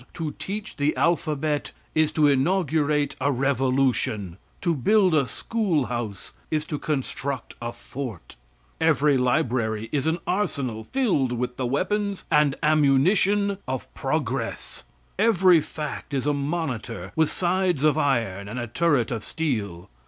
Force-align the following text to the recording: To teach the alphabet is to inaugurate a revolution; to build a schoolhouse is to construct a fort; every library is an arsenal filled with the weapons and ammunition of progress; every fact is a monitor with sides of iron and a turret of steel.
To 0.15 0.31
teach 0.39 0.77
the 0.77 0.97
alphabet 0.97 1.73
is 1.93 2.11
to 2.13 2.25
inaugurate 2.25 3.15
a 3.21 3.31
revolution; 3.31 4.37
to 4.61 4.73
build 4.73 5.13
a 5.13 5.27
schoolhouse 5.27 6.33
is 6.49 6.65
to 6.65 6.79
construct 6.79 7.53
a 7.61 7.71
fort; 7.71 8.35
every 8.79 9.15
library 9.15 9.89
is 9.91 10.07
an 10.07 10.17
arsenal 10.25 10.85
filled 10.85 11.31
with 11.33 11.57
the 11.57 11.67
weapons 11.67 12.25
and 12.31 12.55
ammunition 12.63 13.59
of 13.67 13.93
progress; 13.93 14.85
every 15.19 15.59
fact 15.61 16.15
is 16.15 16.25
a 16.25 16.33
monitor 16.33 17.11
with 17.15 17.31
sides 17.31 17.83
of 17.83 17.95
iron 17.95 18.47
and 18.47 18.57
a 18.57 18.65
turret 18.65 19.11
of 19.11 19.23
steel. 19.23 19.87